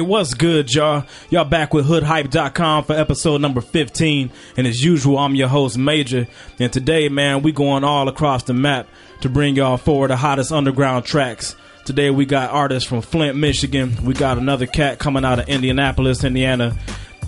[0.00, 1.04] What's good, y'all?
[1.30, 4.30] Y'all back with hoodhype.com for episode number 15.
[4.56, 6.26] And as usual, I'm your host, Major.
[6.58, 8.88] And today, man, we going all across the map
[9.22, 11.56] to bring y'all forward the hottest underground tracks.
[11.84, 13.96] Today, we got artists from Flint, Michigan.
[14.04, 16.76] We got another cat coming out of Indianapolis, Indiana.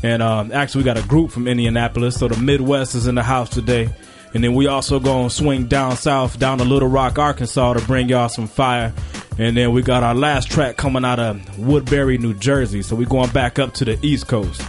[0.03, 2.17] And um, actually, we got a group from Indianapolis.
[2.17, 3.91] So the Midwest is in the house today.
[4.33, 8.09] And then we also to swing down south, down to Little Rock, Arkansas to bring
[8.09, 8.93] y'all some fire.
[9.39, 12.83] And then we got our last track coming out of Woodbury, New Jersey.
[12.83, 14.63] So we going back up to the East Coast.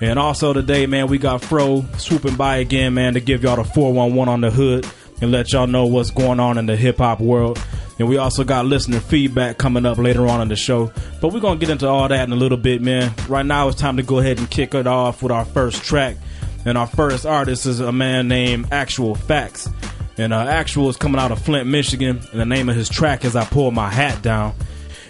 [0.00, 3.64] And also today, man, we got Fro swooping by again, man, to give y'all the
[3.64, 4.86] 411 on the hood
[5.20, 7.58] and let y'all know what's going on in the hip hop world.
[7.98, 10.92] And we also got listener feedback coming up later on in the show.
[11.20, 13.12] But we're going to get into all that in a little bit, man.
[13.28, 16.16] Right now, it's time to go ahead and kick it off with our first track.
[16.64, 19.68] And our first artist is a man named Axual Facts.
[20.16, 22.20] And uh, Axual is coming out of Flint, Michigan.
[22.32, 24.54] And the name of his track is I Pull My Hat Down.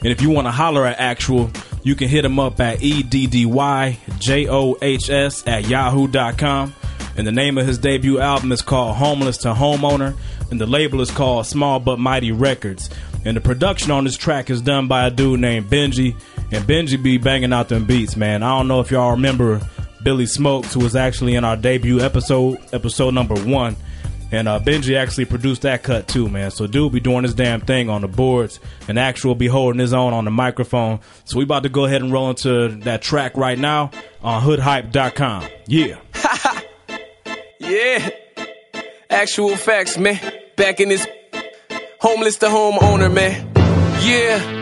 [0.01, 1.51] And if you want to holler at Axual,
[1.83, 3.47] you can hit him up at E-D-D-Y-J-O-H-S
[5.47, 6.75] at yahoo.com.
[7.17, 10.17] And the name of his debut album is called Homeless to Homeowner.
[10.51, 12.91] And the label is called Small But Mighty Records.
[13.25, 16.15] And the production on this track is done by a dude named Benji.
[16.53, 18.43] And Benji be banging out them beats, man.
[18.43, 19.61] I don't know if y'all remember
[20.03, 23.77] Billy Smokes, who was actually in our debut episode, episode number one.
[24.31, 26.51] And uh, Benji actually produced that cut too, man.
[26.51, 29.95] So dude be doing his damn thing on the boards, and Axual be holding his
[29.95, 31.01] own on the microphone.
[31.25, 33.91] So we about to go ahead and roll into that track right now
[34.23, 35.49] on hoodhype.com.
[35.67, 35.99] Yeah.
[37.59, 38.11] yeah.
[39.09, 40.21] Axual Facts, man.
[40.56, 41.06] Back in this
[42.01, 43.51] homeless to homeowner, man.
[44.05, 44.59] Yeah.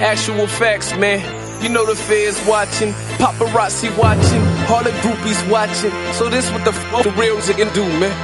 [0.00, 1.39] Axual Facts, man.
[1.60, 4.40] You know the feds watching, paparazzi watching,
[4.72, 5.92] all the groupies watching.
[6.14, 8.16] So this what the fuck the real can do, man.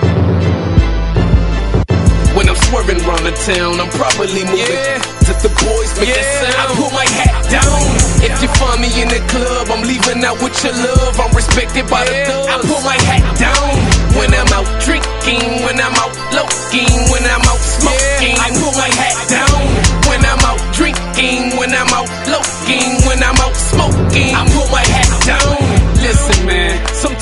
[2.36, 4.60] When I'm swerving around the town, I'm probably moving.
[4.60, 5.00] Yeah.
[5.28, 6.20] To the boys make yeah.
[6.20, 6.68] that sound.
[6.68, 7.80] I pull my hat down.
[8.20, 11.16] If you find me in the club, I'm leaving out with your love.
[11.16, 12.28] I'm respected by yeah.
[12.28, 12.52] the thugs.
[12.52, 13.72] I put my hat down.
[14.20, 18.90] When I'm out drinking, when I'm out looking, when I'm out smoking, I put my
[19.00, 19.60] hat down.
[20.04, 21.55] When I'm out drinking,
[23.16, 25.85] when I'm out smoking, I put my hat down.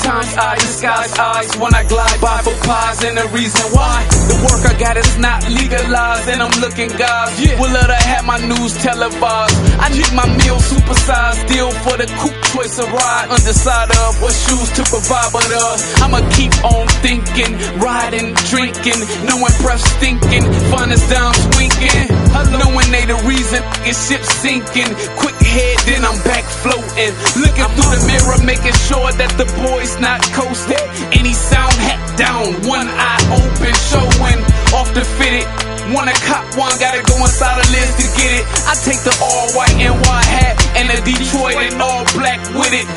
[0.05, 4.37] Sometimes I disguise eyes when I glide by for pies, and the reason why the
[4.45, 7.33] work I got is not legalized, and I'm looking guys.
[7.41, 7.57] Yeah.
[7.57, 9.57] Will let her have my news televised.
[9.81, 14.29] I need my meal supersized, deal for the coupe choice of ride, undecided of what
[14.29, 20.93] shoes to provide, but uh, I'ma keep on thinking, riding, drinking, knowing breath stinking, fun
[20.93, 22.13] is down swinking,
[22.61, 24.93] knowing they the reason get ship sinking.
[25.17, 29.94] Quick head, then I'm back floating, looking through the mirror, making sure that the boy's
[29.99, 30.81] not coasting.
[31.11, 34.39] Any sound hat down, one eye open, showing
[34.73, 35.47] off the fitted.
[35.93, 38.45] Wanna cop one, gotta go inside a list to get it.
[38.65, 42.73] I take the all white and white hat and the Detroit and all black with
[42.73, 42.87] it.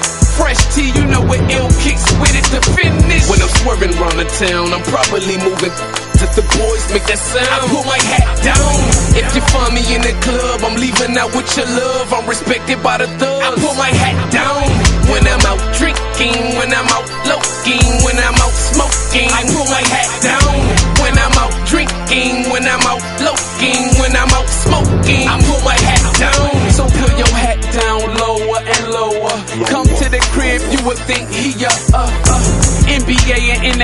[0.40, 3.28] Fresh tea, you know what ill kicks with it to finish.
[3.28, 5.74] When I'm swerving around the town, I'm properly moving.
[6.18, 7.46] To the boys make that sound.
[7.46, 8.74] I pull my hat down.
[9.14, 12.12] If you find me in the club, I'm leaving out with your love.
[12.12, 13.44] I'm respected by the thugs.
[13.44, 14.87] I pull my hat down.
[15.10, 19.82] When I'm out drinking, when I'm out looking, when I'm out smoking, I pull my
[19.88, 20.54] hat down.
[21.00, 25.76] When I'm out drinking, when I'm out looking, when I'm out smoking, I pull my
[25.80, 26.57] hat down.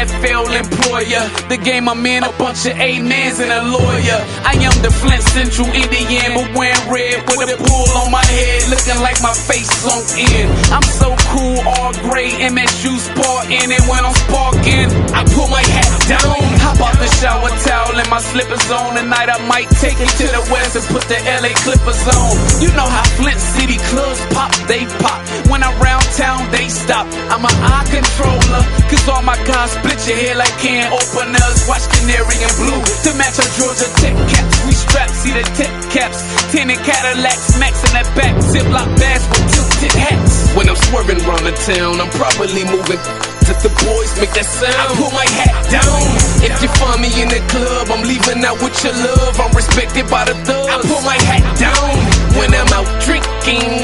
[0.04, 1.24] And NFL employer.
[1.48, 4.20] The game I'm in, a bunch of amens and a lawyer.
[4.44, 8.68] I am the Flint Central Indian, but wearing red with a pool on my head,
[8.68, 10.48] looking like my face sunk in.
[10.68, 15.88] I'm so cool, all gray, MSU sporting, and when I'm sparking, I pull my hat
[16.08, 16.36] down.
[16.60, 18.96] Hop out the shower towel and my slippers on.
[18.96, 22.32] Tonight I might take it to the west and put the LA Clippers on.
[22.60, 25.24] You know how Flint City clubs pop, they pop.
[25.48, 27.06] When I'm round town, they stop.
[27.32, 28.62] I'm an eye controller.
[28.88, 31.58] Cause all my guys split your hair like can openers.
[31.70, 34.56] Watch Canary and Blue to match our Georgia Tech caps.
[34.66, 36.18] We strap, see the tech caps.
[36.50, 38.34] Tinted Cadillacs, Max in that back.
[38.42, 40.50] Ziploc bags with tilted hats.
[40.58, 42.98] When I'm swerving around the town, I'm probably moving.
[43.44, 44.72] To the boys make that sound.
[44.72, 46.00] I pull my hat down.
[46.40, 49.36] If you find me in the club, I'm leaving out with your love.
[49.36, 50.72] I'm respected by the thugs.
[50.72, 51.92] I pull my hat down.
[52.40, 53.83] When I'm out drinking,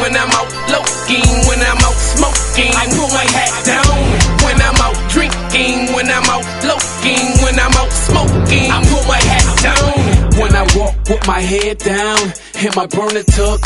[11.27, 12.19] my head down
[12.57, 13.61] and my burner tuck,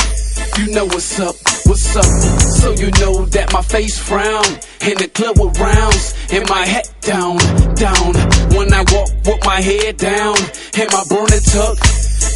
[0.59, 1.37] you know what's up,
[1.67, 2.05] what's up.
[2.05, 4.45] So you know that my face frown
[4.83, 7.39] in the club with rounds and my head down,
[7.75, 8.15] down.
[8.55, 10.37] When I walk with my head down
[10.79, 11.79] and my burner tuck.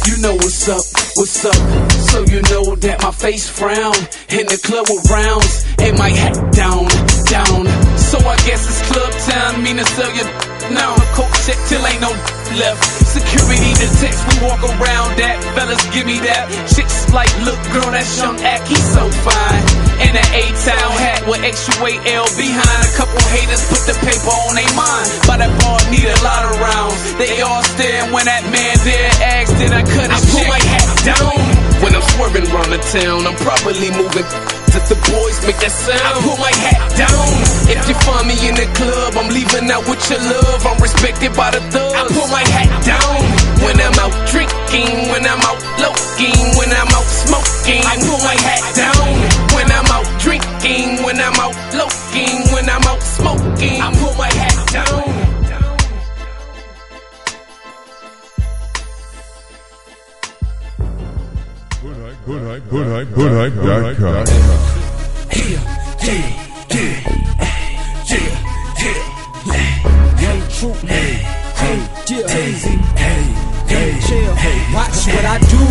[0.07, 0.83] You know what's up,
[1.17, 1.55] what's up.
[2.09, 3.95] So you know that, my face frown.
[4.29, 6.87] In the club with rounds, and my hat down,
[7.25, 7.65] down.
[7.97, 10.95] So I guess it's club time, mean to sell you now.
[10.95, 12.11] I'm Coke check till ain't no
[12.57, 12.81] left.
[13.05, 15.41] Security detects, we walk around that.
[15.57, 16.49] Fellas, give me that.
[16.69, 19.63] Chicks like, look, girl, that's young act, he's so fine.
[19.99, 22.79] In an A-town hat with extra weight L behind.
[22.85, 25.09] A couple haters put the paper on their mind.
[25.27, 26.97] But that ball need a lot of rounds.
[27.19, 30.61] They all stare when that man there asks, did I cut his I pull my
[30.61, 31.35] hat down.
[31.83, 34.27] When I'm swerving around the town, I'm probably moving
[34.75, 36.01] if the boys make that sound.
[36.01, 37.27] I pull my hat down.
[37.69, 40.61] If you find me in the club, I'm leaving out with your love.
[40.65, 41.95] I'm respected by the thugs.
[41.95, 43.17] I pull my hat down.
[43.65, 48.37] When I'm out drinking, when I'm out looking, when I'm out smoking, I pull my
[48.37, 49.07] hat down.
[49.55, 54.31] When I'm out drinking, when I'm out looking, when I'm out smoking, I pull my
[54.31, 55.18] hat down.
[62.29, 64.25] hoodhype.com.
[70.19, 71.13] Young True, hey,
[71.55, 73.23] hey, Tazy, hey,
[73.65, 74.59] hey, chill, hey.
[74.75, 75.61] Watch what I do,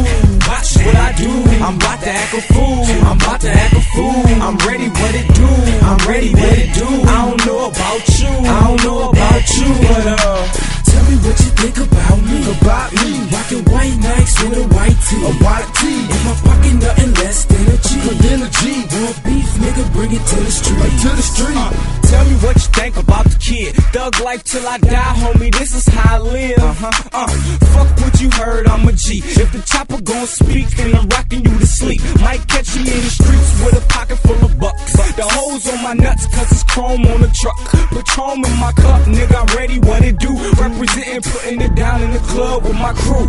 [0.48, 1.30] watch what I do.
[1.62, 4.26] I'm about to act a fool, I'm about to act a fool.
[4.42, 5.46] I'm ready, what it do,
[5.86, 6.86] I'm ready, what it do.
[6.86, 10.67] I don't know about you, I don't know about you, but uh.
[11.08, 12.38] Tell me what you think about me.
[12.52, 13.08] About me.
[13.32, 15.24] Rockin' white nights with a white tee.
[15.24, 16.04] A white tee.
[16.04, 17.88] In my pocket, nothing less than a G.
[18.28, 18.84] Than a G.
[18.92, 20.76] Want beef, nigga, bring it to the street.
[20.76, 21.56] Uh, to the street.
[21.56, 21.72] Uh,
[22.12, 23.27] tell me what you think about
[23.58, 23.74] kid.
[23.92, 25.52] Thug life till I die, homie.
[25.52, 26.58] This is how I live.
[26.58, 27.08] Uh-huh.
[27.12, 27.26] Uh,
[27.74, 29.18] fuck what you heard, I'm a G.
[29.24, 32.00] If the chopper gon' speak, then I'm rocking you to sleep.
[32.20, 34.92] Might catch me in the streets with a pocket full of bucks.
[35.18, 37.58] The hoes on my nuts, cause it's chrome on the truck.
[37.90, 40.30] Patron in my cup, nigga, I'm ready, what it do?
[40.54, 43.26] Representing, putting it down in the club with my crew.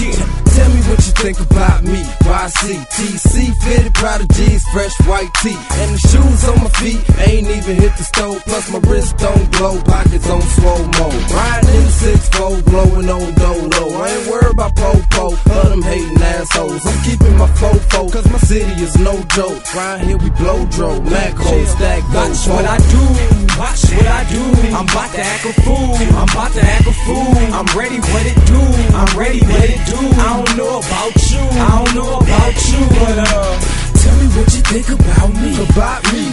[0.00, 0.48] Yeah.
[0.58, 2.02] Tell me what you think about me.
[2.26, 5.54] YC, TC, fitted prodigies, fresh white tee.
[5.54, 6.98] And the shoes on my feet
[7.28, 8.42] ain't even hit the stove.
[8.44, 11.10] Plus my wrist don't glow, pockets on slow mo.
[11.34, 13.82] Riding in the six fold, blowing on dodo.
[13.98, 16.86] I ain't worried about po-po, but them hating assholes.
[16.86, 19.62] I'm keeping my fofo, cause my city is no joke.
[19.74, 22.22] Right here we blow dro, Mac hole, stack go.
[22.22, 23.02] Watch what I do,
[23.58, 24.42] watch what I do.
[24.78, 27.34] I'm about to act a fool, I'm about to act a fool.
[27.58, 28.62] I'm ready, what it do,
[28.94, 29.98] I'm ready, what it do.
[30.22, 33.78] I don't know about you, I don't know about you, but uh.
[33.98, 35.50] Tell me what you think about me.
[35.58, 36.27] About me.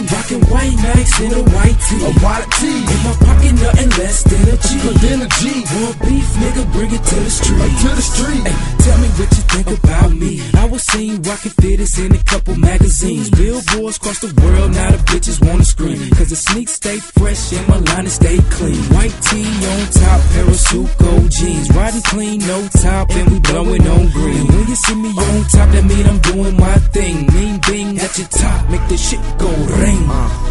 [0.56, 2.00] White nights in a white tee.
[2.00, 2.80] A white tee.
[2.80, 4.68] In my pocket, nothing less than a G.
[5.04, 5.42] Than a G.
[5.76, 7.60] Want beef, nigga, bring it to the street.
[7.60, 8.40] Uh, to the street.
[8.40, 10.40] Hey, tell me what you think about me.
[10.56, 13.28] I was seen rockin' fittest in a couple magazines.
[13.28, 16.08] Billboards across the world, now the bitches wanna scream.
[16.16, 18.80] Cause the sneaks stay fresh and my line stay clean.
[18.96, 21.68] White tee on top, Parasuco jeans.
[21.76, 24.40] Riding clean, no top, and we blowing on green.
[24.40, 27.26] And when you see me on top, that mean I'm doing my thing.
[27.36, 29.52] Mean bing at your top, make the shit go
[29.84, 30.45] ring.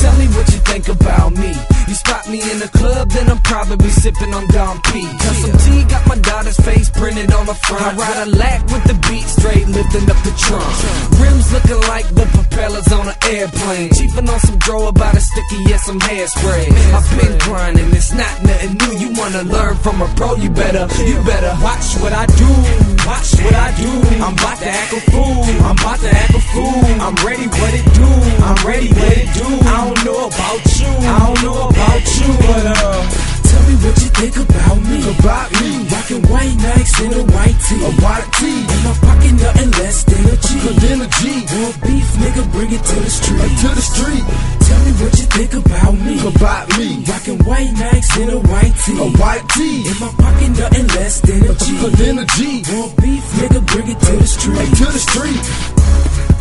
[0.00, 1.52] Tell me what you think about me.
[1.88, 5.04] You spot me in the club, then I'm probably sipping on Dom P.
[5.04, 7.82] Cause some T got my daughter's face printed on the front.
[7.82, 10.70] I ride a lack with the beat straight, lifting up the trunk.
[11.20, 13.90] Rims looking like the propellers on an airplane.
[13.92, 16.64] Cheaping on some draw about a sticky, yeah, some hairspray.
[16.94, 18.92] I've been grinding, it's not nothing new.
[19.02, 22.50] You wanna learn from a pro, you better, you better watch what I do,
[23.04, 23.90] watch what I do.
[24.22, 26.86] I'm about to act a fool, I'm about to act a fool.
[27.04, 28.08] I'm ready, what it do,
[28.46, 29.50] I'm ready, what it do.
[29.90, 33.02] I don't know about you, I don't know about you, but uh.
[33.42, 35.02] Tell me what you think about me.
[35.18, 35.82] About me.
[35.90, 37.82] Rockin' white nights in a white tee.
[37.82, 38.62] A white tee.
[38.70, 40.46] In my pocket, nothing less than a G.
[40.78, 41.42] Than a G.
[41.42, 43.42] Want beef, nigga, bring it to the street.
[43.42, 44.24] Uh, to the street.
[44.62, 46.14] Tell me what you think about me.
[46.22, 47.02] About me.
[47.10, 48.94] Rockin' white nights in a white tee.
[48.94, 49.90] A white tee.
[49.90, 51.66] In my pocket, nothing less than a G.
[51.98, 52.62] Than a G.
[52.70, 54.54] Want beef, nigga, bring it to the street.
[54.54, 56.39] Uh, to the street.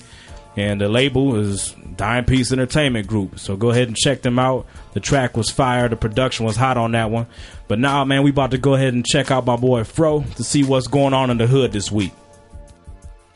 [0.56, 3.38] and the label is Dime Piece Entertainment Group.
[3.38, 4.66] So go ahead and check them out.
[4.92, 5.88] The track was fire.
[5.88, 7.26] The production was hot on that one.
[7.66, 10.44] But now, man, we about to go ahead and check out my boy Fro to
[10.44, 12.12] see what's going on in the hood this week.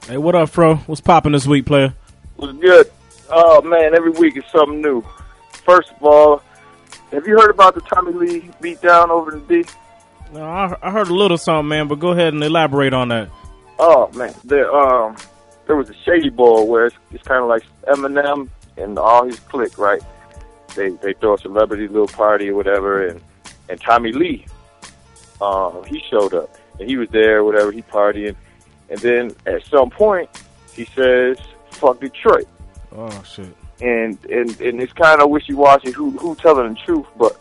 [0.06, 0.76] Hey, what up, Fro?
[0.76, 1.94] What's popping this week, player?
[2.36, 2.90] was good.
[3.30, 5.02] Oh man, every week is something new.
[5.64, 6.42] First of all,
[7.10, 9.64] have you heard about the Tommy Lee beatdown over in D?
[10.32, 13.30] No, I, I heard a little something, man, but go ahead and elaborate on that.
[13.78, 15.16] Oh man, there um
[15.66, 19.38] there was a shady ball where it's, it's kind of like Eminem and all his
[19.40, 20.02] clique, right?
[20.74, 23.20] They they throw a celebrity little party or whatever, and
[23.68, 24.46] and Tommy Lee,
[25.40, 28.36] uh, he showed up and he was there, whatever, he partying,
[28.90, 30.28] and then at some point
[30.72, 31.38] he says,
[31.70, 32.48] "Fuck Detroit."
[32.92, 33.54] Oh shit.
[33.80, 37.38] and and and it's kind of wishy washy who who telling the truth, but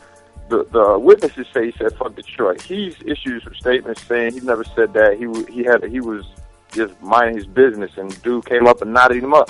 [0.49, 2.61] the the witnesses say he said fuck Detroit.
[2.61, 5.17] He's issued some statements saying he never said that.
[5.17, 6.25] He he had he was
[6.71, 9.49] just minding his business, and dude came up and knotted him up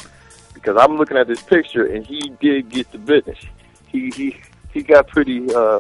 [0.54, 3.38] because I'm looking at this picture and he did get the business.
[3.88, 4.36] He he
[4.74, 5.80] he got pretty uh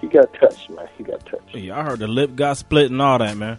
[0.00, 0.88] he got touched, man.
[0.96, 1.54] He got touched.
[1.54, 3.58] Yeah, I heard the lip got split and all that, man.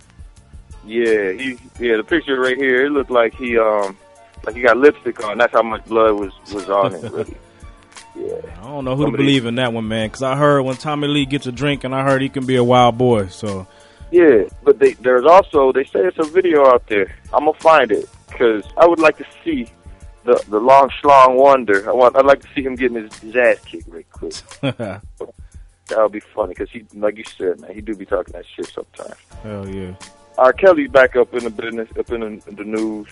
[0.85, 1.97] Yeah, he yeah.
[1.97, 3.97] The picture right here, it looked like he um
[4.45, 5.37] like he got lipstick on.
[5.37, 7.13] That's how much blood was was on him.
[7.13, 7.37] Really.
[8.15, 8.35] Yeah.
[8.59, 10.07] I don't know who to believe in that one, man.
[10.07, 12.55] Because I heard when Tommy Lee gets a drink, and I heard he can be
[12.55, 13.27] a wild boy.
[13.27, 13.67] So
[14.11, 17.15] Yeah, but they, there's also they say it's a video out there.
[17.33, 19.67] I'm gonna find it because I would like to see
[20.25, 21.89] the the long schlong wonder.
[21.89, 24.33] I want I'd like to see him getting his, his ass kicked real quick.
[25.87, 28.45] That would be funny because he, like you said, man, he do be talking that
[28.55, 29.19] shit sometimes.
[29.43, 29.93] Hell yeah.
[30.37, 30.53] R.
[30.53, 33.07] Kelly's back up in the business, up in the, in the news.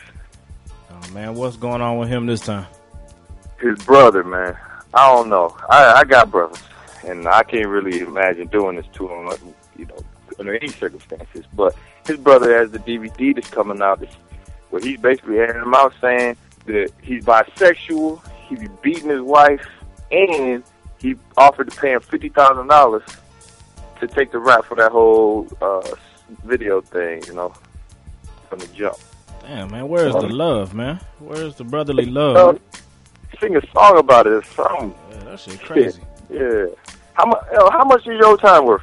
[0.90, 2.66] Oh man, what's going on with him this time?
[3.60, 4.58] His brother, man,
[4.94, 5.56] I don't know.
[5.70, 6.62] I I got brothers,
[7.06, 9.30] and I can't really imagine doing this to him,
[9.78, 9.98] you know,
[10.40, 11.46] under any circumstances.
[11.54, 14.16] But his brother has the DVD that's coming out, that's,
[14.70, 19.66] where he's basically airing him out saying that he's bisexual, he be beating his wife,
[20.12, 20.64] and
[21.00, 23.04] he offered to pay him fifty thousand dollars
[24.00, 25.88] to take the rap for that whole uh,
[26.44, 27.54] video thing, you know,
[28.50, 28.98] from the jump.
[29.42, 31.00] Damn, man, where's the love, man?
[31.20, 32.60] Where's the brotherly love?
[33.40, 34.94] Sing a song about it or something.
[35.12, 36.02] Yeah, that shit crazy.
[36.30, 36.66] Yeah.
[37.14, 37.44] How much?
[37.52, 38.82] How much is your time worth?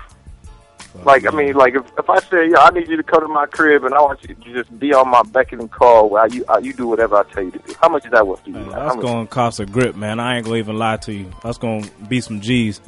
[1.04, 3.28] Like, I mean, like if if I say, yeah, I need you to come to
[3.28, 6.28] my crib and I want you to just be on my beck and call while
[6.28, 7.74] you uh, you do whatever I tell you to do.
[7.80, 8.56] How much is that worth to you?
[8.56, 8.70] Man?
[8.70, 10.18] that's much- gonna cost a grip, man.
[10.18, 11.30] I ain't gonna even lie to you.
[11.42, 12.80] That's gonna be some G's.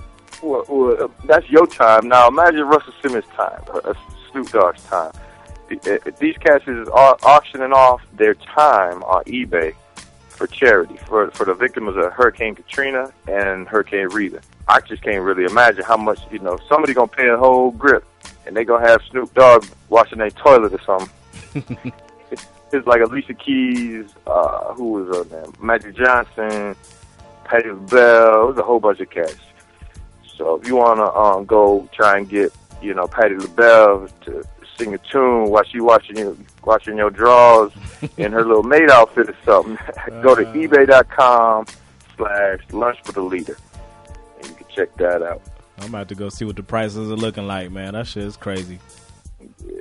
[0.43, 2.09] well, well, uh, that's your time.
[2.09, 3.95] Now imagine Russell Simmons' time, uh, uh,
[4.33, 5.13] Snoop Dogg's time.
[5.71, 9.73] Uh, These cats is auctioning off their time on eBay
[10.41, 14.41] for charity for for the victims of Hurricane Katrina and Hurricane Rita.
[14.67, 18.05] I just can't really imagine how much you know somebody gonna pay a whole grip,
[18.47, 21.93] and they gonna have Snoop Dogg washing their toilet or something.
[22.73, 26.75] it's, like Alicia Keys, uh, who was her name, Magic Johnson,
[27.45, 28.45] Patti LaBelle.
[28.45, 29.37] It was a whole bunch of cats.
[30.39, 34.43] So if you wanna um, go try and get you know Patti LaBelle to
[34.81, 37.73] sing a tune while she washing your washing your drawers
[38.17, 39.79] in her little maid outfit or something,
[40.23, 40.53] go to uh.
[40.55, 41.67] eBay.com
[42.17, 43.57] slash lunch for the leader,
[44.39, 45.43] and you can check that out.
[45.79, 47.95] I'm about to go see what the prices are looking like, man.
[47.95, 48.79] That shit is crazy.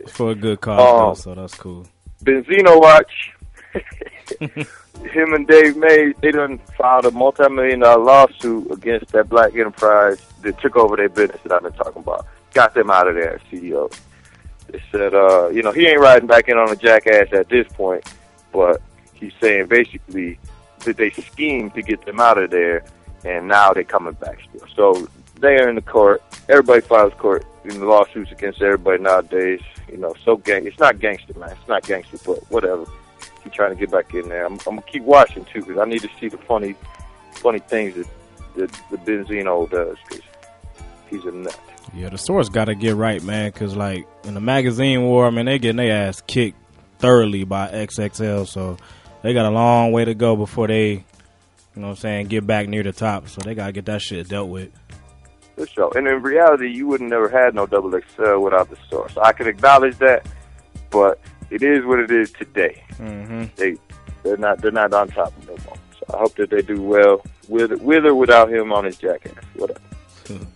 [0.10, 0.98] For a good cause, Oh.
[0.98, 1.86] though, um, so that's cool.
[2.24, 3.32] Benzino Watch.
[4.40, 10.20] Him and Dave May, they done filed a multi-million dollar lawsuit against that black enterprise
[10.42, 12.26] that took over their business that I've been talking about.
[12.54, 13.92] Got them out of there, CEO.
[14.92, 18.04] Said, uh, you know, he ain't riding back in on a jackass at this point,
[18.52, 18.82] but
[19.14, 20.40] he's saying basically
[20.86, 22.84] that they schemed to get them out of there,
[23.24, 24.68] and now they're coming back still.
[24.76, 25.08] So
[25.40, 26.22] they are in the court.
[26.48, 29.62] Everybody files court in the lawsuits against everybody nowadays.
[29.90, 30.66] You know, so gang.
[30.66, 31.52] It's not gangster, man.
[31.52, 32.86] It's not gangster, but whatever.
[33.44, 34.46] Keep trying to get back in there.
[34.46, 36.76] I'm, I'm gonna keep watching too because I need to see the funny,
[37.34, 38.08] funny things that
[38.56, 40.26] that the Benzino does because
[41.10, 41.60] he's a nut.
[41.94, 45.30] Yeah, the source got to get right, man, because, like, in the magazine war, I
[45.30, 46.58] mean, they getting their ass kicked
[47.00, 48.78] thoroughly by XXL, so
[49.22, 51.04] they got a long way to go before they, you
[51.76, 53.28] know what I'm saying, get back near the top.
[53.28, 54.72] So they got to get that shit dealt with.
[55.56, 55.92] For sure.
[55.98, 59.18] And in reality, you would have never had no double XL without the source.
[59.18, 60.26] I can acknowledge that,
[60.90, 61.20] but
[61.50, 62.82] it is what it is today.
[62.94, 63.46] Mm-hmm.
[63.58, 63.76] They
[64.24, 65.76] they're not they're not on top no more.
[65.98, 69.44] So I hope that they do well with with or without him on his jackass.
[69.56, 69.82] Whatever.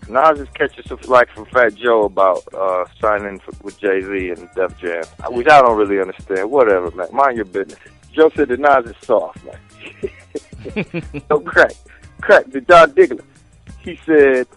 [0.10, 4.30] Nas is catching some flack from Fat Joe about uh, signing for, with Jay Z
[4.30, 5.03] and Def Jam,
[5.34, 6.50] which I don't really understand.
[6.51, 7.08] Whatever, man.
[7.12, 7.80] Mind your business.
[8.12, 11.24] Joe said that Nas is soft, man.
[11.30, 11.74] no crack,
[12.22, 12.46] crack.
[12.51, 13.24] The John Diggler.
[13.82, 14.48] He said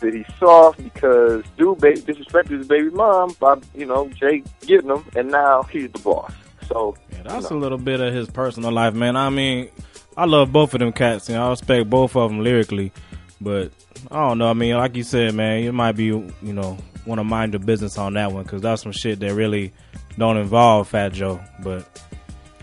[0.00, 5.04] that he's soft because dude disrespected his baby mom by you know Jay getting him,
[5.16, 6.32] and now he's the boss.
[6.68, 9.16] So Yeah, that's you know, a little bit of his personal life, man.
[9.16, 9.70] I mean,
[10.16, 12.92] I love both of them cats, and I respect both of them lyrically.
[13.40, 13.72] But
[14.10, 14.48] I don't know.
[14.48, 17.60] I mean, like you said, man, you might be, you know, want to mind your
[17.60, 19.72] business on that one because that's some shit that really
[20.18, 21.40] don't involve Fat Joe.
[21.62, 21.86] But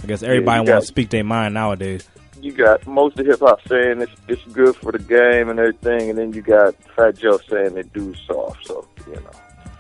[0.04, 2.08] I guess everybody got- wants to speak their mind nowadays.
[2.42, 6.10] you got most of hip hop saying it's it's good for the game and everything,
[6.10, 8.68] and then you got Fat Joe saying that dude's soft.
[8.68, 9.22] So you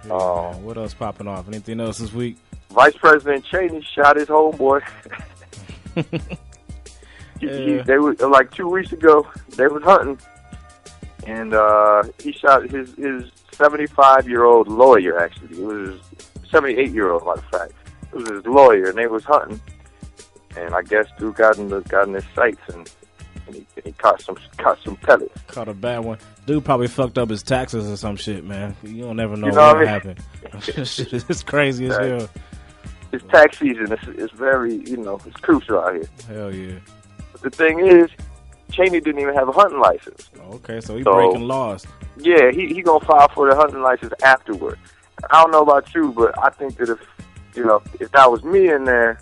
[0.07, 1.47] know, um, what else popping off?
[1.47, 2.37] Anything else this week?
[2.69, 4.81] Vice President Cheney shot his homeboy.
[7.39, 9.27] he, he, they were like two weeks ago.
[9.57, 10.17] They was hunting,
[11.25, 15.19] and uh, he shot his his seventy five year old lawyer.
[15.19, 15.99] Actually, it was
[16.49, 17.25] seventy eight year old.
[17.25, 17.73] Matter of fact,
[18.11, 19.59] it was his lawyer, and they was hunting.
[20.55, 22.89] And I guess dude got in the got in his sights, and,
[23.47, 25.33] and, he, and he caught some caught some pellets.
[25.47, 26.19] Caught a bad one.
[26.45, 28.75] Dude probably fucked up his taxes or some shit, man.
[28.83, 29.87] You don't never know, You know what what I mean?
[29.87, 30.19] happened.
[31.29, 32.29] it's crazy as hell.
[33.11, 33.91] It's tax season.
[33.91, 36.09] It's, it's very you know it's crucial out here.
[36.27, 36.79] Hell yeah.
[37.31, 38.09] But the thing is,
[38.73, 40.29] Cheney didn't even have a hunting license.
[40.55, 41.85] Okay, so he So- breaking laws.
[42.17, 44.77] Yeah, he he gonna file for the hunting license afterward.
[45.31, 46.99] I don't know about you, but I think that if
[47.55, 49.19] you know if that was me in there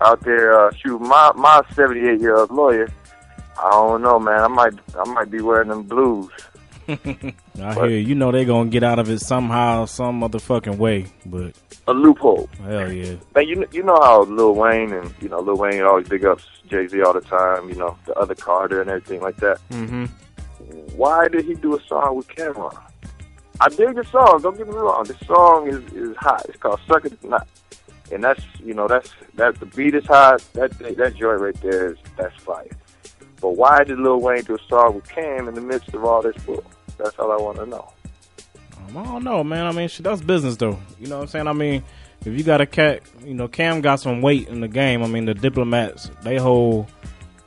[0.00, 2.88] out there uh, shooting my my seventy eight year old lawyer,
[3.62, 4.40] I don't know, man.
[4.40, 6.30] I might I might be wearing them blues.
[7.60, 8.08] I But- hear you.
[8.08, 11.06] You know they're gonna get out of it somehow, some motherfucking way.
[11.26, 11.54] But
[11.86, 12.48] A loophole.
[12.64, 16.08] hell yeah, Man, you you know how Lil Wayne and you know Lil Wayne always
[16.08, 17.68] big ups Jay Z all the time.
[17.68, 19.58] You know the other Carter and everything like that.
[19.70, 20.04] mm-hmm.
[20.96, 22.74] why did he do a song with Cam'ron?
[23.60, 24.40] I dig the song.
[24.42, 25.04] Don't get me wrong.
[25.04, 26.44] The song is is hot.
[26.48, 27.46] It's called "Suck It Not,"
[28.10, 30.42] and that's you know that's that the beat is hot.
[30.54, 32.66] That that joint right there is that's fire.
[33.40, 36.22] But why did Lil Wayne do a song with Cam in the midst of all
[36.22, 36.64] this bull?
[36.98, 37.92] That's all I want to know.
[38.78, 39.66] Um, I don't know, man.
[39.66, 40.78] I mean, shit, that's business though.
[41.00, 41.48] You know what I'm saying?
[41.48, 41.82] I mean,
[42.24, 45.02] if you got a cat, you know, Cam got some weight in the game.
[45.02, 46.86] I mean, the diplomats, they whole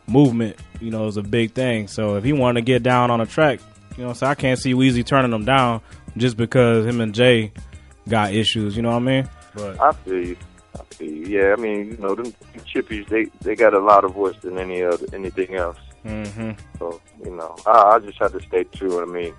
[0.07, 1.87] movement, you know, is a big thing.
[1.87, 3.59] So if he wanted to get down on a track,
[3.97, 5.81] you know, so I can't see Weezy turning them down
[6.17, 7.51] just because him and Jay
[8.07, 8.75] got issues.
[8.75, 9.29] You know what I mean?
[9.53, 10.37] But I feel you.
[10.77, 11.39] I feel you.
[11.39, 12.33] Yeah, I mean, you know, them
[12.65, 15.77] chippies, they they got a louder voice than any other anything else.
[16.05, 19.01] Hmm So you know, I, I just have to stay true.
[19.01, 19.33] I mean,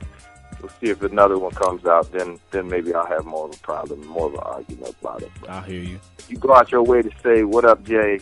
[0.61, 2.11] we'll see if another one comes out.
[2.13, 5.31] Then then maybe I'll have more of a problem, more of an argument about it.
[5.41, 6.01] But I hear you.
[6.29, 8.19] you go out your way to say "What up, Jay?"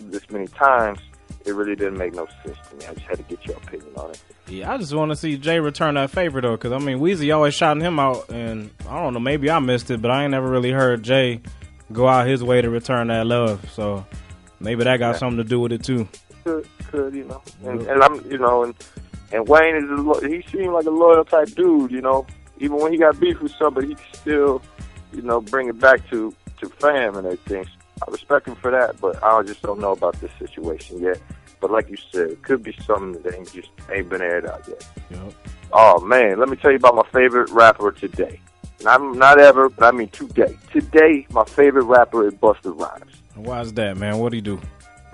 [0.00, 0.98] this many times,
[1.46, 2.84] it really didn't make no sense to me.
[2.86, 4.20] I just had to get your opinion on it.
[4.48, 7.34] Yeah, I just want to see Jay return that favor though, because I mean Weezy
[7.34, 10.32] always shouting him out, and I don't know, maybe I missed it, but I ain't
[10.32, 11.40] never really heard Jay
[11.92, 13.70] go out his way to return that love.
[13.72, 14.04] So
[14.60, 15.18] maybe that got Yeah.
[15.18, 16.08] something to do with it too.
[16.44, 17.42] Could, could you know?
[17.64, 18.74] And, and I'm, you know, and
[19.32, 21.90] and Wayne is a lo- he seemed like a loyal type dude.
[21.90, 22.26] You know,
[22.58, 24.62] even when he got beef with somebody, he could still,
[25.12, 27.66] you know, bring it back to to fam and everything.
[28.06, 31.20] I respect him for that, but I just don't know about this situation yet.
[31.60, 34.66] But like you said, it could be something that ain't just ain't been aired out
[34.68, 34.86] yet.
[35.10, 35.32] Yep.
[35.72, 38.40] Oh man, let me tell you about my favorite rapper today.
[38.82, 40.56] Not not ever, but I mean today.
[40.72, 43.22] Today, my favorite rapper is Busta Rhymes.
[43.34, 44.18] Why is that, man?
[44.18, 44.60] What would he do?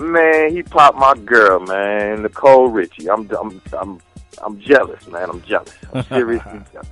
[0.00, 3.10] Man, he popped my girl, man, Nicole Richie.
[3.10, 4.00] I'm I'm I'm
[4.42, 5.28] I'm jealous, man.
[5.28, 5.74] I'm jealous.
[5.92, 6.88] I'm seriously jealous.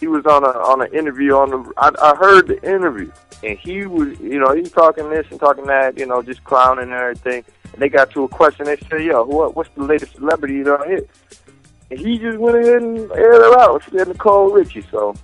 [0.00, 1.72] He was on a on an interview on the.
[1.76, 3.12] I, I heard the interview,
[3.44, 6.42] and he was, you know, he was talking this and talking that, you know, just
[6.44, 7.44] clowning and everything.
[7.72, 8.64] And they got to a question.
[8.64, 11.10] They said, "Yo, what what's the latest celebrity you done hit?"
[11.90, 13.82] And he just went ahead and aired her out.
[13.90, 14.84] Said Nicole Richie.
[14.90, 15.14] So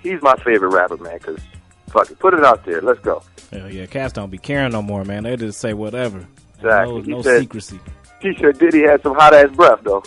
[0.00, 1.18] he's my favorite rapper, man.
[1.18, 1.40] Cause
[1.88, 2.80] fuck it, put it out there.
[2.80, 3.22] Let's go.
[3.52, 5.22] Hell yeah, cats don't be caring no more, man.
[5.24, 6.26] They just say whatever.
[6.56, 7.02] Exactly.
[7.02, 7.80] No, no said- secrecy.
[8.20, 10.02] He said Diddy had some hot ass breath though.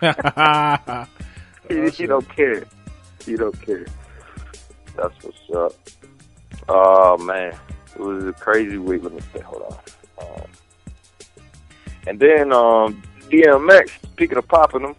[1.68, 2.64] he, he don't care.
[3.24, 3.86] He don't care.
[4.96, 5.72] That's what's up.
[6.68, 7.52] Oh man,
[7.94, 9.02] it was a crazy week.
[9.02, 9.78] Let me say, hold on.
[10.26, 10.46] Um,
[12.06, 13.90] and then um, DMX.
[14.12, 14.96] Speaking of popping them,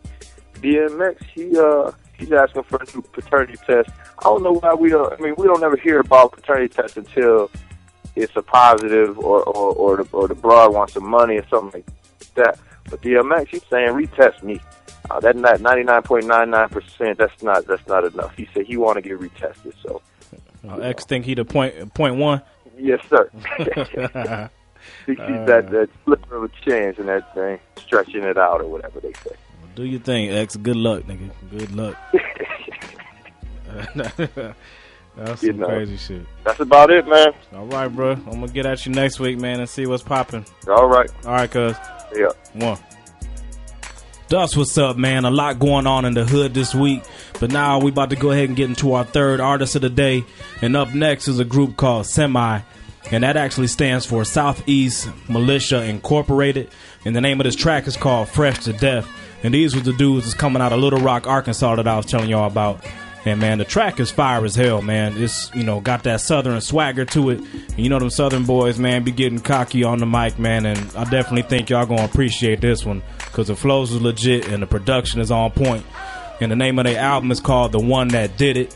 [0.55, 1.23] DMX.
[1.33, 3.89] He uh he's asking for a new paternity test.
[4.19, 5.11] I don't know why we don't.
[5.13, 7.49] I mean, we don't ever hear about paternity tests until
[8.15, 11.83] it's a positive or or or the, or the broad wants some money or something
[11.83, 12.59] like that.
[12.89, 14.59] But DMX, he's saying retest me.
[15.09, 17.17] Uh, that not ninety nine point nine nine percent.
[17.17, 18.35] That's not that's not enough.
[18.35, 19.73] He said he want to get retested.
[19.83, 20.01] So
[20.67, 22.41] Uh, X think he the point point one.
[22.77, 23.29] yes, sir.
[25.05, 28.67] he sees that that slipper of a chance and that thing, stretching it out or
[28.67, 29.35] whatever they say.
[29.75, 30.55] Do your thing, X.
[30.55, 31.29] Good luck, nigga.
[31.51, 31.95] Good luck.
[35.17, 35.67] That's You some know.
[35.67, 36.25] crazy shit.
[36.43, 37.33] That's about it, man.
[37.53, 38.11] All right, bro.
[38.11, 40.45] I'm gonna get at you next week, man, and see what's popping.
[40.67, 41.09] All right.
[41.25, 41.75] All right, cuz.
[42.15, 42.29] Yeah.
[42.53, 42.77] One.
[44.27, 45.23] That's what's up, man.
[45.23, 47.03] A lot going on in the hood this week.
[47.39, 49.89] But now we about to go ahead and get into our third artist of the
[49.89, 50.23] day.
[50.61, 52.61] And up next is a group called Semi.
[53.11, 56.69] and that actually stands for Southeast Militia Incorporated.
[57.05, 59.07] And the name of this track is called Fresh to Death.
[59.45, 62.07] And these were the dudes that's coming out of Little Rock, Arkansas that I was
[62.07, 62.83] telling y'all about.
[63.25, 65.21] And man, the track is fire as hell, man.
[65.21, 67.39] It's you know got that southern swagger to it.
[67.39, 70.65] And you know them southern boys, man, be getting cocky on the mic, man.
[70.65, 74.63] And I definitely think y'all gonna appreciate this one because the flows is legit and
[74.63, 75.85] the production is on point.
[76.41, 78.75] And the name of their album is called The One That Did It.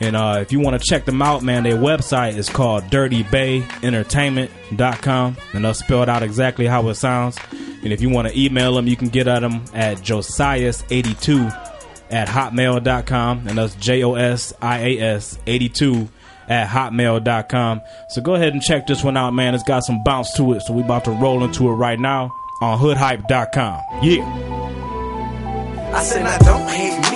[0.00, 5.36] And uh, if you want to check them out, man, their website is called dirtybayentertainment.com.
[5.54, 7.38] And they'll spell it out exactly how it sounds.
[7.82, 11.72] And if you want to email them, you can get at them at josias82
[12.10, 13.48] at hotmail.com.
[13.48, 16.08] And that's J O S I A S 82
[16.48, 17.80] at hotmail.com.
[18.10, 19.54] So go ahead and check this one out, man.
[19.54, 20.60] It's got some bounce to it.
[20.62, 22.30] So we're about to roll into it right now
[22.60, 23.80] on hoodhype.com.
[24.02, 24.52] Yeah.
[25.94, 27.15] I said, now don't hate me,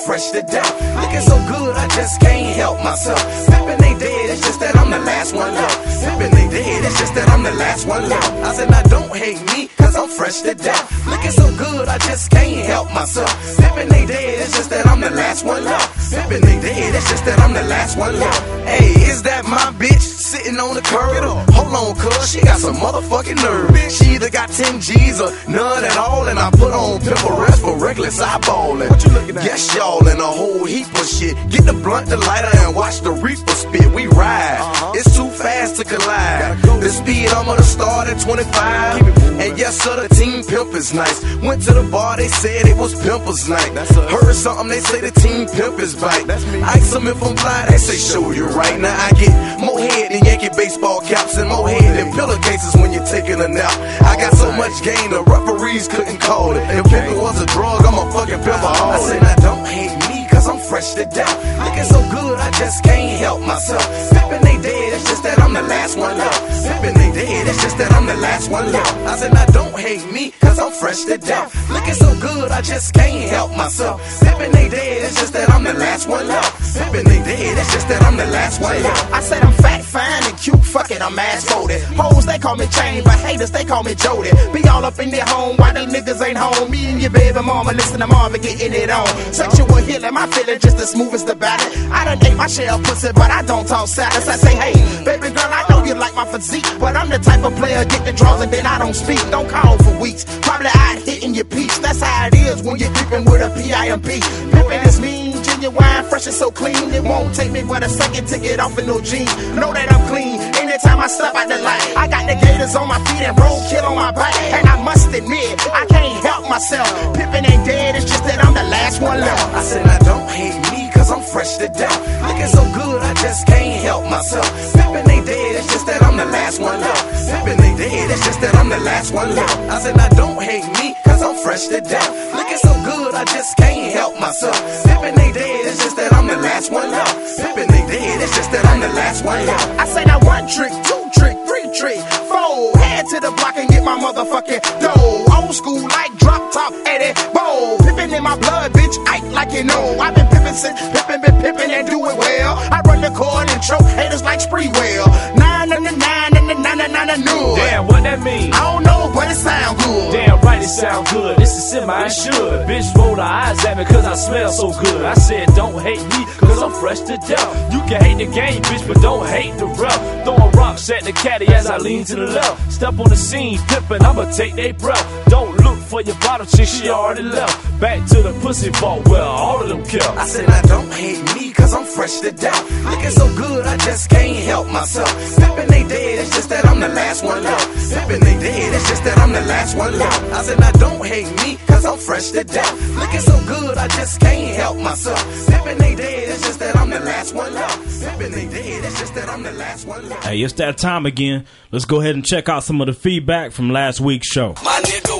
[0.00, 0.72] fresh to death.
[0.96, 3.20] Looking so good, I just can't help myself.
[3.46, 5.78] Pimpin' they dead, it's just that I'm the last one left.
[6.02, 8.32] Pimpin' they dead, it's just that I'm the last one left.
[8.44, 11.06] I said, now don't hate me, cause I'm fresh to death.
[11.06, 13.30] Looking so good, I just can't help myself.
[13.58, 16.12] Pimpin' they dead, it's just that I'm the last one left.
[16.12, 18.42] Pimpin' they dead, it's just that I'm the last one left.
[18.66, 20.00] Hey, is that my bitch
[20.30, 21.24] sitting on the curb?
[21.56, 23.74] Hold on, cuz she got some motherfucking nerve.
[23.90, 27.60] She either got 10 G's or none at all, and I put on pimple rest
[27.62, 28.90] for reckless eyeballing.
[28.90, 29.44] What you looking at?
[29.44, 31.34] Yes, y'all, and a whole heap of shit.
[31.50, 33.88] Get the blunt, the lighter, and watch the reaper spit.
[33.90, 34.58] We ride.
[34.60, 34.92] Uh-huh.
[34.98, 36.62] It's too fast to collide.
[36.80, 39.02] The speed, I'm gonna start at 25.
[39.40, 41.18] And yes, sir, the team pimp is nice.
[41.42, 43.72] Went to the bar, they said it was pimpers night.
[44.14, 46.28] Heard something, they say the team pimp is bite.
[46.28, 48.78] Ask them if I'm fly, they say show you right.
[48.78, 52.92] Now I get more head than Yankee baseball caps and more head than pillowcases when
[52.92, 53.72] you're taking a nap.
[54.02, 56.62] I got so much game, the referees couldn't call it.
[56.70, 58.62] If pimping was a drug, I'm a fucking pimp.
[58.62, 61.36] I said, I don't hate me, cause I'm fresh to death.
[61.64, 63.86] Looking so good, I just can't help myself.
[64.10, 66.42] Pimpin' they dead, it's just that I'm the last one left.
[66.66, 68.96] Pimpin' they dead, it's just that I'm the last one left.
[69.06, 71.50] I said, I don't hate me, cause I'm fresh to death.
[71.70, 74.00] Looking so good, I just can't help myself.
[74.20, 76.59] Pimpin' they dead, it's just that I'm the last one left.
[76.76, 78.76] Pimpin' they dead, it's just that I'm the last one.
[79.12, 80.64] I said I'm fat, fine, and cute.
[80.64, 81.82] Fuck it, I'm ass folded.
[81.98, 84.30] Hoes, they call me Chain, but haters, they call me Jody.
[84.52, 86.70] Be all up in their home while they niggas ain't home.
[86.70, 89.06] Me and your baby mama listen to Marvin getting it on.
[89.32, 91.68] Sexual healing, my feeling just as smooth as the batter.
[91.92, 94.28] I done ate my of pussy, but I don't talk sadness.
[94.28, 97.44] I say, hey, baby girl, I know you like my physique, but I'm the type
[97.44, 99.20] of player get the draws and then I don't speak.
[99.30, 100.24] Don't call for weeks.
[100.42, 101.74] Probably out hitting your peach.
[101.80, 104.22] That's how it is when you're creeping with a PIMP.
[104.52, 105.19] Pimpin' is mean,
[105.60, 106.76] genuine, fresh and so clean.
[106.92, 109.34] It won't take me but a second to get off of no jeans.
[109.54, 110.40] Know that I'm clean.
[110.56, 113.84] Anytime I step out the light, I got the gators on my feet and roadkill
[113.84, 114.34] on my back.
[114.56, 116.88] And I must admit, I can't help myself.
[117.14, 119.54] Pippin ain't dead, it's just that I'm the last one left.
[119.54, 121.98] I said, I don't hate me, cause I'm fresh to death.
[122.28, 124.44] Looking so good, I just can't help myself.
[124.76, 127.04] Pimpin' they dead, it's just that I'm the last one left.
[127.24, 129.56] Pimpin' they dead, it's just that I'm the last one left.
[129.74, 132.12] I said, now don't hate me, cause I'm fresh to death.
[132.36, 134.60] Looking so good, I just can't help myself.
[134.84, 137.16] Pimpin' they dead, it's just that I'm the last one left.
[137.40, 139.80] Pimpin' they dead, it's just that I'm the last one left.
[139.80, 142.89] I say now one trick, two trick, three trick, four.
[143.10, 145.26] To the block and get my motherfucking dough.
[145.34, 147.76] Old school like drop top Eddie Bow.
[147.82, 149.98] Pippin' in my blood, bitch, act like you know.
[149.98, 152.54] I've been pippin' since pippin', been pippin' and do it well.
[152.70, 155.08] I run the chord and choke haters like Sprewell.
[155.36, 156.29] Nine the nine
[156.76, 157.56] new.
[157.56, 158.52] Damn, what that mean?
[158.52, 160.12] I don't know, but it sound good.
[160.12, 161.36] Damn right, it sound good.
[161.36, 162.68] This is semi it should.
[162.68, 165.04] Bitch roll her eyes at me cause I smell so good.
[165.04, 167.72] I said, don't hate me cause I'm fresh to death.
[167.72, 170.24] You can hate the game, bitch, but don't hate the rep.
[170.24, 172.72] Throwing rocks at the caddy as I lean to the left.
[172.72, 175.06] Step on the scene, pippin', I'ma take they breath.
[175.28, 177.80] Don't look for your bottle chick, she already left.
[177.80, 180.04] Back to the pussy vault where all of them kept.
[180.16, 182.84] I said, now don't hate me, cause I'm fresh to death.
[182.84, 185.12] Looking so good, I just can't help myself.
[185.36, 187.68] Pimpin' they dead, it's just that I'm the last one left.
[187.92, 190.22] Pimpin' they dead, it's just that I'm the last one left.
[190.32, 192.96] I said, now don't hate me, cause I'm fresh to death.
[192.96, 195.22] Looking so good, I just can't help myself.
[195.46, 197.78] Pimpin' they dead, it's just that I'm the last one left.
[197.78, 200.24] Pimpin' they dead, it's just that I'm the last one left.
[200.24, 201.46] Hey, it's that time again.
[201.70, 204.54] Let's go ahead and check out some of the feedback from last week's show.
[204.64, 205.19] My nigga,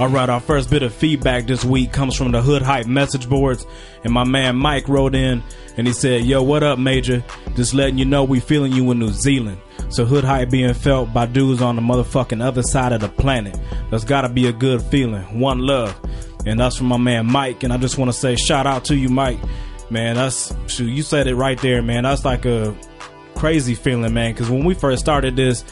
[0.00, 3.28] All right, our first bit of feedback this week comes from the Hood Hype message
[3.28, 3.64] boards,
[4.02, 5.40] and my man Mike wrote in
[5.76, 7.22] and he said, "Yo, what up, Major?
[7.54, 9.58] Just letting you know we feeling you in New Zealand.
[9.90, 13.56] So Hood Hype being felt by dudes on the motherfucking other side of the planet.
[13.92, 15.22] That's gotta be a good feeling.
[15.38, 15.96] One love."
[16.44, 18.96] And that's from my man Mike, and I just want to say shout out to
[18.96, 19.38] you, Mike.
[19.90, 22.02] Man, that's shoot, you said it right there, man.
[22.02, 22.74] That's like a
[23.36, 24.32] crazy feeling, man.
[24.32, 25.64] Because when we first started this,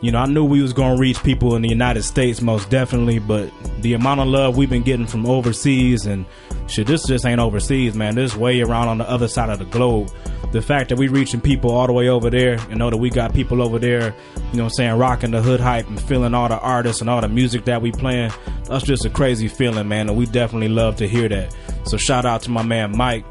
[0.00, 3.18] you know, I knew we was gonna reach people in the United States most definitely,
[3.18, 6.24] but the amount of love we've been getting from overseas and
[6.68, 8.14] shit, this just ain't overseas, man.
[8.14, 10.10] This way around on the other side of the globe.
[10.52, 13.10] the fact that we reaching people all the way over there and know that we
[13.10, 14.14] got people over there,
[14.52, 17.20] you know I'm saying, rocking the hood hype and feeling all the artists and all
[17.20, 18.32] the music that we playing,
[18.64, 20.08] that's just a crazy feeling, man.
[20.08, 21.54] And we definitely love to hear that.
[21.84, 23.24] So shout out to my man Mike.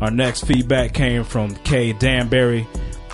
[0.00, 2.66] Our next feedback came from K Danbury.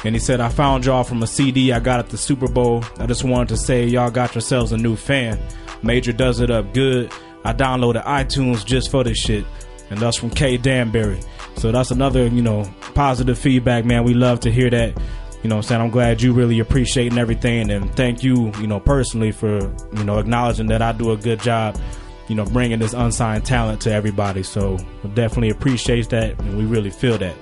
[0.05, 2.85] And he said, I found y'all from a CD I got at the Super Bowl.
[2.99, 5.39] I just wanted to say y'all got yourselves a new fan.
[5.83, 7.13] Major does it up good.
[7.45, 9.45] I downloaded iTunes just for this shit.
[9.91, 11.21] And that's from K Danbury.
[11.57, 14.05] So that's another, you know, positive feedback, man.
[14.05, 14.97] We love to hear that.
[15.43, 15.81] You know I'm saying?
[15.81, 19.59] I'm glad you really appreciating everything and thank you, you know, personally for,
[19.97, 21.81] you know, acknowledging that I do a good job,
[22.29, 24.43] you know, bringing this unsigned talent to everybody.
[24.43, 24.77] So
[25.15, 27.35] definitely appreciate that and we really feel that.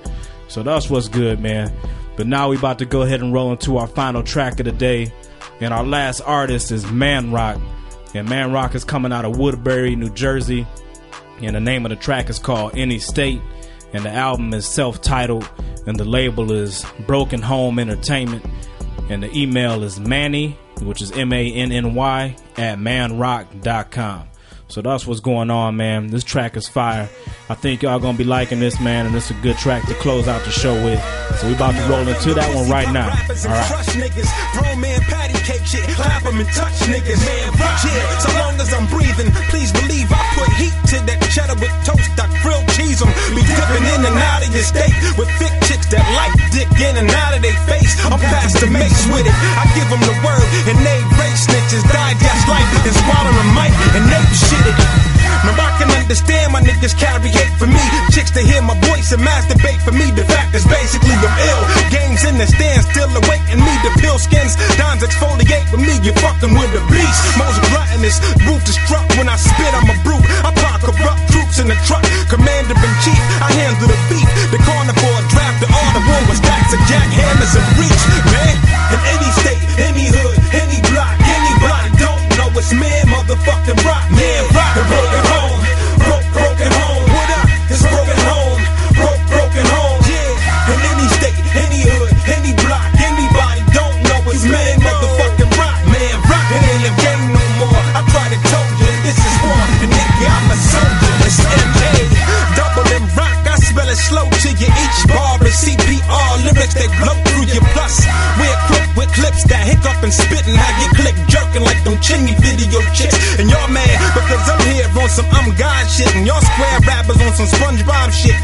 [0.47, 1.73] So that's what's good, man.
[2.19, 4.73] But now we about to go ahead and roll into our final track of the
[4.73, 5.13] day.
[5.61, 7.61] And our last artist is Mannrock.
[8.13, 10.67] And Mannrock is coming out of Woodbury, New Jersey.
[11.41, 13.41] And the name of the track is called Any State.
[13.93, 15.49] And the album is self titled.
[15.87, 18.45] And the label is Broken Home Entertainment.
[19.09, 24.28] And the email is Manny, which is M A N N Y, at manrock.com.
[24.69, 26.07] So that's what's going on, man.
[26.07, 27.09] This track is fire.
[27.49, 30.27] I think y'all gonna be liking this, man, and it's a good track to close
[30.27, 31.03] out the show with.
[31.39, 33.09] So we about to roll into that one right now.
[33.09, 35.38] All right.
[35.49, 37.21] Shit, clap 'em and touch niggas.
[37.25, 41.21] Man, rock yeah, so long as I'm breathing, please believe I put heat to that
[41.29, 43.09] cheddar with toast, I grill cheese 'em.
[43.33, 46.97] Be dipping in and out of your state with thick chicks that like dick in
[46.97, 47.97] and out of their face.
[48.05, 49.35] I'm past the mace with it.
[49.57, 53.73] I give them the word and they race snitches, digest life and swallow the mic
[53.97, 54.77] and they shit it.
[55.45, 57.81] Now I can understand my niggas carry hate for me.
[58.13, 60.11] Chicks to hear my voice and masturbate for me.
[60.11, 61.61] The fact is basically I'm ill.
[61.89, 63.73] Games in the stands still awaiting me.
[63.85, 65.38] The pill skins, dimes exfoliate
[65.71, 65.95] with me.
[66.01, 67.21] You're fucking with the beast.
[67.37, 69.71] Most gluttonous, roof destruct when I spit.
[69.73, 70.25] I'm a brute.
[70.45, 72.03] I park corrupt troops in the truck.
[72.29, 73.18] Commander in chief,
[117.39, 118.38] some SpongeBob shit.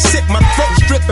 [0.00, 0.24] Sick.
[0.28, 1.02] My throat strip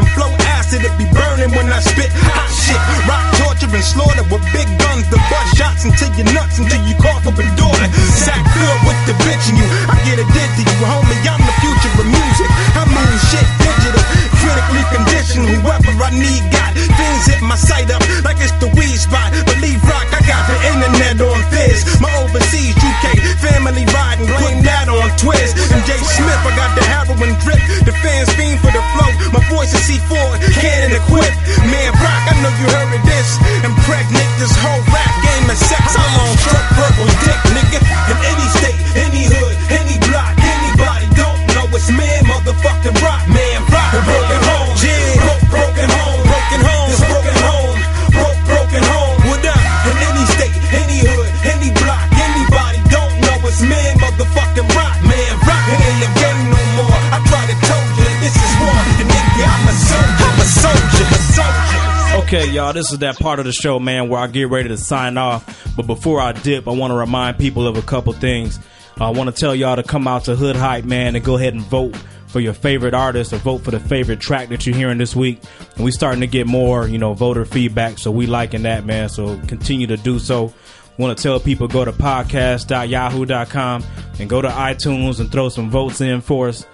[62.28, 64.76] Okay, y'all, this is that part of the show, man, where I get ready to
[64.76, 65.74] sign off.
[65.74, 68.60] But before I dip, I want to remind people of a couple things.
[68.98, 71.54] I want to tell y'all to come out to Hood Hype, man, and go ahead
[71.54, 74.98] and vote for your favorite artist or vote for the favorite track that you're hearing
[74.98, 75.40] this week.
[75.76, 79.08] And we starting to get more, you know, voter feedback, so we liking that, man.
[79.08, 80.52] So continue to do so.
[80.98, 83.84] Want to tell people go to podcast.yahoo.com
[84.20, 86.66] and go to iTunes and throw some votes in for us.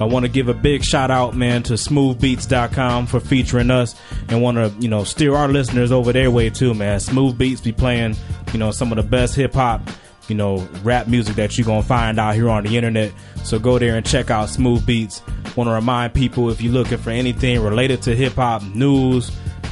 [0.00, 3.94] I want to give a big shout out, man, to smoothbeats.com for featuring us
[4.30, 7.00] and want to, you know, steer our listeners over their way too, man.
[7.00, 8.16] Smooth Beats be playing,
[8.54, 9.82] you know, some of the best hip hop,
[10.26, 13.12] you know, rap music that you're going to find out here on the internet.
[13.44, 15.20] So go there and check out Smooth Beats.
[15.54, 19.30] Want to remind people if you're looking for anything related to hip hop, news,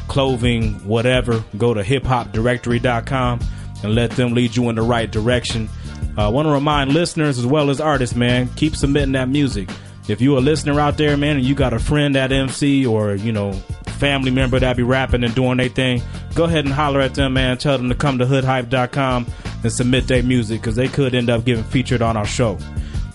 [0.08, 3.40] clothing, whatever, go to hiphopdirectory.com
[3.82, 5.70] and let them lead you in the right direction.
[6.18, 9.70] I uh, want to remind listeners as well as artists, man, keep submitting that music
[10.08, 13.14] if you a listener out there, man, and you got a friend at MC or
[13.14, 13.52] you know
[13.98, 16.00] family member that be rapping and doing their thing,
[16.34, 17.58] go ahead and holler at them, man.
[17.58, 19.26] Tell them to come to hoodhype.com
[19.62, 22.56] and submit their music because they could end up getting featured on our show.